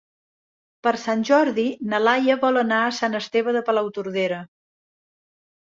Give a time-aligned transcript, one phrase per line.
[0.87, 4.41] Per Sant Jordi na Laia vol anar a Sant Esteve de Palautordera.